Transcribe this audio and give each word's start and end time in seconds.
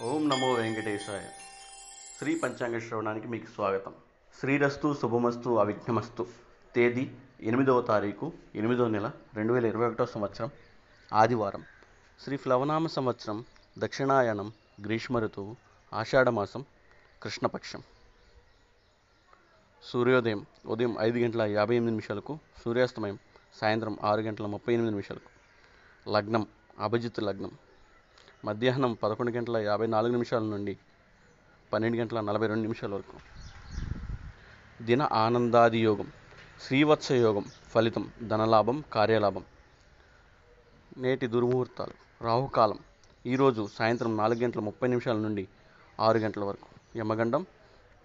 ఓం 0.00 0.28
నమో 0.28 0.52
వెంకటేశాయ. 0.52 1.24
శ్రీ 2.18 2.38
పంచాంగ 2.38 2.78
శ్రవణానికి 2.78 3.28
మీకు 3.28 3.46
స్వాగతం. 3.46 3.94
శ్రీరస్తు 4.40 4.96
శుభమస్తు 5.02 5.50
అవిఘ్నమస్తు. 5.56 6.26
తేదీ 6.74 7.10
ఎనిమిదవ 7.40 7.80
తారీఖు 7.80 8.32
ఎనిమిదవ 8.54 8.88
నెల 8.88 9.10
రెండు 9.34 9.52
వేల 9.52 9.66
ఇరవై 9.66 9.86
ఒకటో 9.86 10.06
సంవత్సరం 10.06 10.50
ఆదివారం. 11.12 11.64
శ్రీ 12.20 12.36
ప్లవనామ 12.36 12.86
సంవత్సరం 12.86 13.44
దక్షిణాయనం 13.78 14.52
గ్రీష్మ 14.84 15.18
ఋతువు 15.18 15.56
ఆషాఢమాసం 15.92 16.64
కృష్ణపక్షం. 17.22 17.82
సూర్యోదయం 19.82 20.46
ఉదయం 20.66 20.96
ఐదు 21.00 21.18
గంటల 21.18 21.42
యాభై 21.42 21.74
ఎనిమిది 21.74 21.90
నిమిషాలకు 21.90 22.38
సూర్యాస్తమయం 22.64 23.18
సాయంత్రం 23.54 23.98
ఆరు 24.02 24.20
గంటల 24.20 24.46
ముప్పై 24.46 24.74
ఎనిమిది 24.74 24.90
నిమిషాలకు. 24.90 25.30
లగ్నం 26.10 26.46
అభిజిత్ 26.78 27.22
లగ్నం. 27.22 27.50
మధ్యాహ్నం 28.46 28.92
పదకొండు 29.02 29.32
గంటల 29.32 29.56
యాభై 29.56 29.86
నాలుగు 29.86 30.12
నిమిషాల 30.12 30.42
నుండి 30.42 30.78
పన్నెండు 31.72 31.98
గంటల 31.98 32.20
నలభై 32.20 32.46
రెండు 32.46 32.62
నిమిషాల 32.62 32.94
వరకు. 32.94 33.16
దిన 34.84 35.08
ఆనందాది 35.12 35.78
యోగం 35.78 36.12
శ్రీవత్స 36.60 37.12
యోగం 37.12 37.44
ఫలితం 37.70 38.10
ధనలాభం 38.22 38.84
కార్యలాభం. 38.92 39.44
నేటి 40.98 41.26
దుర్ముహూర్తాలు 41.26 42.24
రాహుకాలం. 42.24 42.78
ఈరోజు 43.26 43.68
సాయంత్రం 43.74 44.16
నాలుగు 44.16 44.38
గంటల 44.38 44.60
ముప్పై 44.60 44.88
నిమిషాల 44.88 45.16
నుండి 45.16 45.48
ఆరు 46.00 46.18
గంటల 46.18 46.44
వరకు. 46.44 46.98
యమగండం 46.98 47.46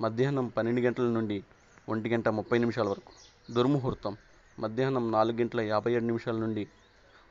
మధ్యాహ్నం 0.01 0.47
పన్నెండు 0.47 0.81
గంటల 0.81 1.03
నుండి 1.03 1.43
ఒంటి 1.89 2.09
గంట 2.09 2.29
ముప్పై 2.29 2.57
నిమిషాల 2.57 2.89
వరకు. 2.89 3.11
దుర్ముహూర్తం 3.53 4.17
మధ్యాహ్నం 4.59 5.11
నాలుగు 5.11 5.37
గంటల 5.37 5.61
యాభై 5.61 5.93
ఏడు 5.93 6.03
నిమిషాల 6.03 6.35
నుండి 6.35 6.67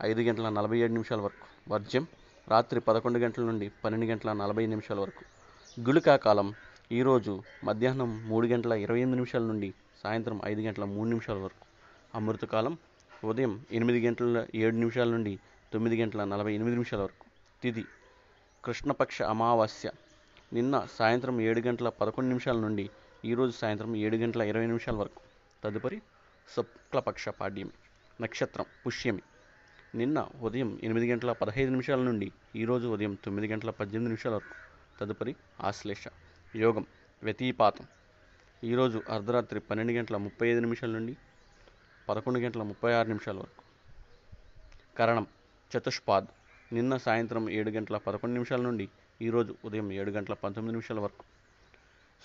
ఐదు 0.02 0.20
గంటల 0.20 0.48
నలభై 0.48 0.78
ఏడు 0.78 0.92
నిమిషాల 0.92 1.20
వరకు. 1.20 1.72
వర్జ్యం 1.72 2.06
రాత్రి 2.50 2.80
పదకొండు 2.80 3.18
గంటల 3.18 3.42
నుండి 3.42 3.70
పన్నెండు 3.84 4.06
గంటల 4.06 4.32
నలభై 4.32 4.66
నిమిషాల 4.66 5.00
వరకు. 5.00 5.24
గుళికా 5.80 6.16
కాలం 6.16 6.54
ఈరోజు 6.92 7.42
మధ్యాహ్నం 7.64 8.28
మూడు 8.28 8.46
గంటల 8.46 8.72
ఇరవై 8.72 8.98
ఎనిమిది 8.98 9.16
నిమిషాల 9.16 9.42
నుండి 9.42 9.74
సాయంత్రం 10.04 10.40
ఐదు 10.44 10.60
గంటల 10.60 10.84
మూడు 10.84 11.08
నిమిషాల 11.08 11.36
వరకు. 11.36 11.66
అమృతకాలం 12.14 12.78
ఉదయం 13.24 13.64
ఎనిమిది 13.72 14.06
గంటల 14.06 14.46
ఏడు 14.54 14.74
నిమిషాల 14.74 15.08
నుండి 15.08 15.38
తొమ్మిది 15.72 16.02
గంటల 16.02 16.24
నలభై 16.24 16.54
ఎనిమిది 16.54 16.74
నిమిషాల 16.74 17.00
వరకు. 17.00 17.24
తిథి 17.62 17.84
కృష్ణపక్ష 18.64 19.22
అమావాస్య. 19.22 19.90
నిన్న 20.52 20.86
సాయంత్రం 20.98 21.40
ఏడు 21.40 21.60
గంటల 21.60 21.88
పదకొండు 21.88 22.28
నిమిషాల 22.28 22.56
నుండి 22.56 22.90
ఈరోజు 23.24 23.56
సాయంత్రం 23.56 23.96
ఏడు 23.96 24.16
గంటల 24.16 24.42
ఇరవై 24.42 24.66
నిమిషాల 24.66 24.94
వరకు. 24.94 25.20
తదుపరి 25.64 26.02
శుక్లపక్ష 26.56 27.28
పాడ్యమి. 27.28 27.70
నక్షత్రం 28.20 28.64
పుష్యమి. 28.86 29.22
నిన్న 29.94 30.28
ఉదయం 30.42 30.80
ఎనిమిది 30.82 31.10
గంటల 31.10 31.32
పదహైదు 31.32 31.70
నిమిషాల 31.70 32.00
నుండి 32.00 32.32
ఈరోజు 32.56 32.88
ఉదయం 32.88 33.14
తొమ్మిది 33.14 33.52
గంటల 33.52 33.70
పద్దెనిమిది 33.70 34.08
నిమిషాల 34.08 34.34
వరకు 34.34 34.54
తదుపరి 35.00 35.36
ఆశ్లేష 35.60 36.04
యోగం 36.56 36.86
వ్యతిపాతం. 37.22 37.86
ఈరోజు 38.64 39.02
అర్ధరాత్రి 39.08 39.60
పన్నెండు 39.60 39.92
గంటల 39.92 40.16
ముప్పై 40.16 40.48
ఐదు 40.48 40.60
నిమిషాల 40.60 40.90
నుండి 40.90 41.16
పదకొండు 42.08 42.38
గంటల 42.38 42.62
ముప్పై 42.62 42.92
ఆరు 42.92 43.08
నిమిషాల 43.08 43.38
వరకు. 43.38 43.62
కరణం 44.98 45.26
చతుష్పాద్ 45.76 46.26
నిన్న 46.74 46.96
సాయంత్రం 46.96 47.50
ఏడు 47.50 47.70
గంటల 47.70 47.96
పదకొండు 47.96 48.32
నిమిషాల 48.32 48.60
నుండి 48.60 48.88
ఈరోజు 49.22 49.56
ఉదయం 49.64 49.92
ఏడు 49.92 50.10
గంటల 50.10 50.34
పంతొమ్మిది 50.34 50.72
నిమిషాల 50.72 51.00
వరకు. 51.00 51.24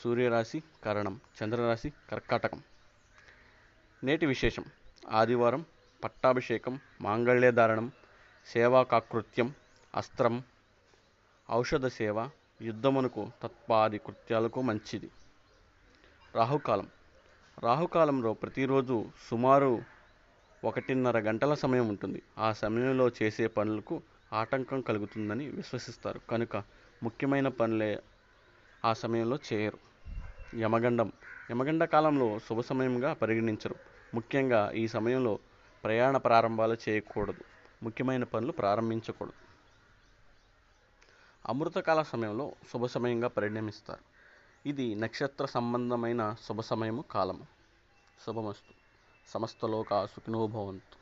సూర్యరాశి 0.04 0.64
కరణం 0.84 1.22
చంద్రరాశి 1.44 1.94
కర్కాటకం. 2.12 2.64
నేటి 4.04 4.26
విశేషం 4.26 4.66
ఆదివారం 5.10 5.66
పట్టాభిషేకం 6.04 6.80
మాంగళ్యధారణం 7.02 7.92
సేవాకాకృత్యం 8.46 9.54
అస్త్రం 9.96 10.44
ఔషధ 11.52 11.88
సేవ 11.88 12.30
యుద్ధమునకు 12.62 13.32
తత్పాది 13.44 13.98
కృత్యాలకు 13.98 14.62
మంచిది. 14.62 15.10
రాహుకాలం. 16.36 16.88
రాహుకాలంలో 17.64 18.34
ప్రతిరోజు 18.34 19.06
సుమారు 19.30 19.84
ఒకటిన్నర 20.64 21.20
గంటల 21.20 21.54
సమయం 21.54 21.88
ఉంటుంది. 21.88 22.22
ఆ 22.38 22.54
సమయంలో 22.54 23.10
చేసే 23.10 23.48
పనులకు 23.48 24.02
ఆటంకం 24.34 24.82
కలుగుతుందని 24.82 25.50
విశ్వసిస్తారు. 25.50 26.22
కనుక 26.30 26.58
ముఖ్యమైన 27.04 27.48
పనులే 27.48 28.04
ఆ 28.86 28.94
సమయంలో 28.94 29.38
చేయరు. 29.54 29.78
యమగండం. 30.58 31.12
యమగండ 31.52 31.84
కాలంలో 31.84 32.40
శుభ 32.40 32.62
సమయంగా 32.62 33.14
పరిగణించరు. 33.14 33.76
ముఖ్యంగా 34.14 34.72
ఈ 34.76 34.88
సమయంలో 34.88 35.40
ప్రయాణ 35.86 36.18
ప్రారంభాలు 36.18 36.78
చేయకూడదు. 36.90 37.42
ముఖ్యమైన 37.84 38.24
పనులు 38.24 38.52
ప్రారంభించకూడదు. 38.52 39.34
అమృతకాల 41.46 42.04
సమయంలో 42.04 42.54
శుభ 42.74 42.86
సమయంగా 42.86 43.28
పరిణమిస్తారు. 43.28 44.00
ఇది 44.70 44.96
నక్షత్ర 44.96 45.46
సంబంధమైన 45.46 46.36
శుభ 46.48 46.62
సమయము 46.62 47.02
కాలము. 47.02 47.48
శుభమస్తు. 48.26 48.74
సమస్తలోక 49.32 50.06
సుఖినోభవంతు 50.06 50.95